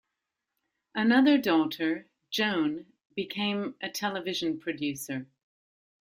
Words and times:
Another 0.95 1.37
daughter, 1.37 2.07
Joan, 2.31 2.87
became 3.13 3.75
a 3.83 3.89
television 3.91 4.57
producer. 4.59 5.27